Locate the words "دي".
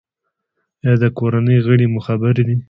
2.47-2.55